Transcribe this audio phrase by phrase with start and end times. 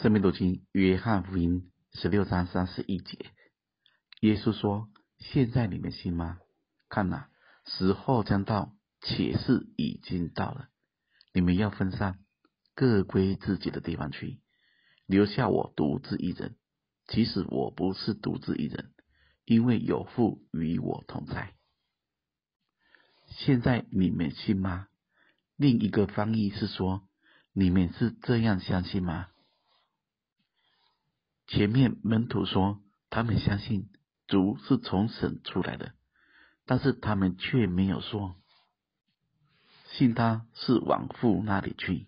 [0.00, 3.18] 圣经读经约翰福音十六章三十一节，
[4.20, 4.88] 耶稣说
[5.18, 6.38] ：“现在你们信吗？
[6.88, 7.28] 看哪，
[7.64, 10.68] 时候将到，且是已经到了。
[11.34, 12.20] 你们要分散，
[12.76, 14.40] 各归自己的地方去，
[15.04, 16.54] 留下我独自一人。
[17.08, 18.92] 其实我不是独自一人，
[19.46, 21.54] 因为有父与我同在。
[23.26, 24.86] 现在你们信吗？
[25.56, 27.08] 另一个翻译是说：
[27.52, 29.26] 你们是这样相信吗？”
[31.48, 33.88] 前面门徒说他们相信
[34.26, 35.94] 主是从神出来的，
[36.66, 38.36] 但是他们却没有说
[39.86, 42.06] 信他是往父那里去。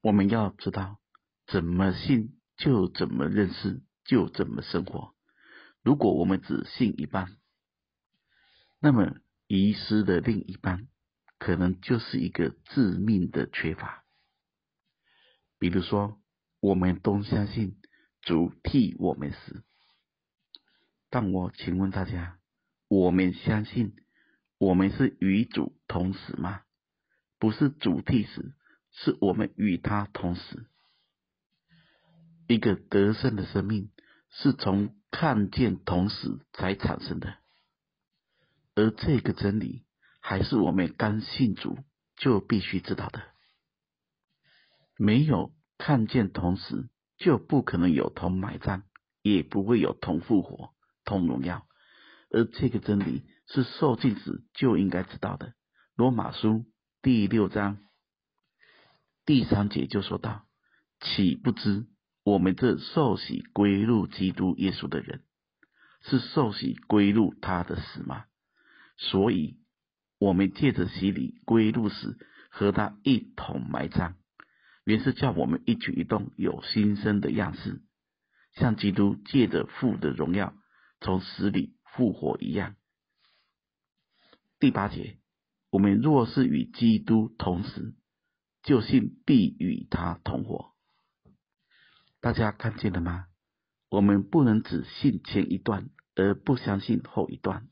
[0.00, 1.00] 我们要知道，
[1.48, 5.12] 怎么信就怎么认识，就怎么生活。
[5.82, 7.36] 如果我们只信一半，
[8.78, 9.16] 那么
[9.48, 10.86] 遗失的另一半，
[11.36, 14.04] 可能就是一个致命的缺乏。
[15.58, 16.21] 比如说。
[16.62, 17.76] 我们都相信
[18.20, 19.64] 主替我们死，
[21.10, 22.38] 但我请问大家，
[22.86, 23.96] 我们相信
[24.58, 26.62] 我们是与主同死吗？
[27.40, 28.54] 不是主替死，
[28.92, 30.64] 是我们与他同死。
[32.46, 33.90] 一个得胜的生命
[34.30, 37.38] 是从看见同死才产生的，
[38.76, 39.84] 而这个真理
[40.20, 41.76] 还是我们刚信主
[42.14, 43.20] 就必须知道的，
[44.96, 45.52] 没有。
[45.84, 46.88] 看见同死，
[47.18, 48.82] 就不可能有同埋葬，
[49.20, 50.70] 也不会有同复活、
[51.04, 51.66] 同荣耀。
[52.30, 55.54] 而这个真理是受浸时就应该知道的。
[55.96, 56.66] 罗马书
[57.02, 57.78] 第六章
[59.26, 60.46] 第三节就说到：
[61.00, 61.88] 岂不知
[62.22, 65.24] 我们这受洗归入基督耶稣的人，
[66.02, 68.26] 是受洗归入他的死吗？
[68.96, 69.58] 所以，
[70.20, 72.16] 我们借着洗礼归入死，
[72.50, 74.14] 和他一同埋葬。
[74.84, 77.82] 原是叫我们一举一动有新生的样式，
[78.54, 80.54] 像基督借着父的荣耀
[81.00, 82.76] 从死里复活一样。
[84.58, 85.18] 第八节，
[85.70, 87.94] 我们若是与基督同死，
[88.62, 90.72] 就信必与他同活。
[92.20, 93.26] 大家看见了吗？
[93.88, 97.68] 我们不能只信前一段而不相信后一段。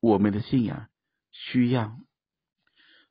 [0.00, 0.88] 我们的信仰
[1.30, 1.98] 需要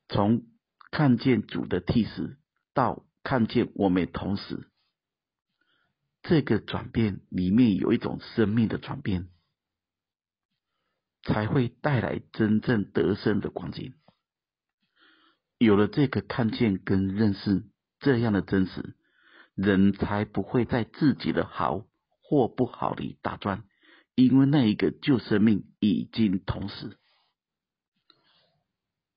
[0.08, 0.46] 从
[0.90, 2.37] 看见主的替死。
[2.78, 4.68] 到看见我们同时，
[6.22, 9.26] 这个转变里面有一种生命的转变，
[11.24, 13.94] 才会带来真正得胜的光景。
[15.58, 17.64] 有了这个看见跟认识
[17.98, 18.94] 这样的真实，
[19.56, 21.84] 人才不会在自己的好
[22.22, 23.64] 或不好里打转，
[24.14, 26.96] 因为那一个旧生命已经同时。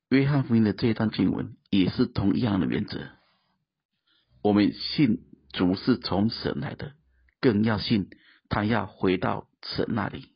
[0.09, 3.21] 约翰福音的这一段经文也是同样的原则。
[4.41, 5.19] 我们信
[5.52, 6.94] 主是从神来的，
[7.40, 8.09] 更要信
[8.50, 10.34] 他要回到神那里，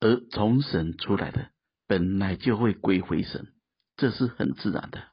[0.00, 1.50] 而从神出来的
[1.86, 3.52] 本来就会归回神，
[3.96, 5.04] 这是很自然的。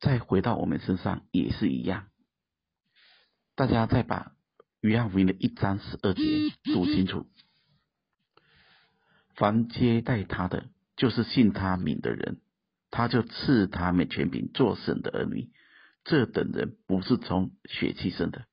[0.00, 2.08] 再回到我们身上也是一样。
[3.54, 4.32] 大家再把
[4.80, 6.22] 约翰福音的一章十二节
[6.64, 7.26] 读清楚：
[9.36, 10.66] 凡接待他的，
[10.96, 12.40] 就是信他名的人，
[12.90, 15.50] 他就赐他们权柄做神的儿女。
[16.04, 18.44] 这等人不是从血气生的，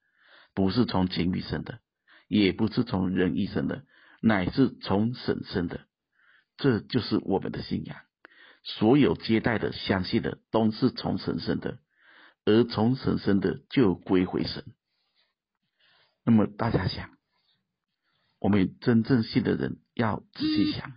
[0.53, 1.79] 不是从情欲生的，
[2.29, 3.83] 也不是从人意生的，
[4.21, 5.81] 乃是从神生的。
[6.55, 7.97] 这就是我们的信仰。
[8.63, 11.79] 所有接待的、相信的，都是从神生的，
[12.45, 14.63] 而从神生的就归回神。
[16.23, 17.09] 那么大家想，
[18.39, 20.93] 我们真正信的人要仔细想：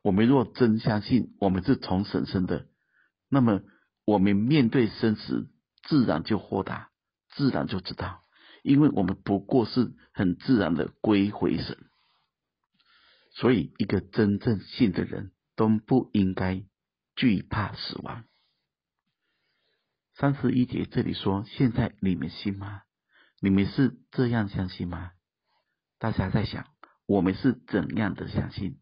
[0.00, 2.66] 我们若真相信我们是从神生的，
[3.28, 3.60] 那么。
[4.04, 5.48] 我们面对生死，
[5.84, 6.90] 自然就豁达，
[7.30, 8.22] 自然就知道，
[8.62, 11.78] 因为我们不过是很自然的归回神。
[13.34, 16.62] 所以，一个真正信的人都不应该
[17.16, 18.24] 惧怕死亡。
[20.14, 22.82] 三十一节这里说：“现在你们信吗？
[23.40, 25.12] 你们是这样相信吗？”
[25.98, 26.66] 大家在想，
[27.06, 28.78] 我们是怎样的相信？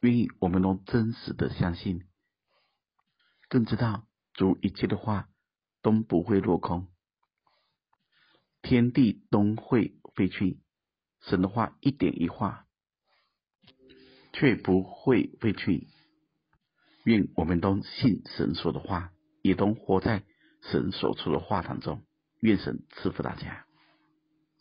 [0.00, 2.04] 愿意我们能真实的相信。
[3.48, 5.28] 更知道主一切的话
[5.82, 6.88] 都不会落空，
[8.62, 10.60] 天地都会废去，
[11.22, 12.66] 神的话一点一画
[14.32, 15.88] 却不会废去。
[17.04, 19.12] 愿我们都信神说的话，
[19.42, 20.24] 也都活在
[20.62, 22.02] 神所说的话当中。
[22.40, 23.67] 愿神赐福大家。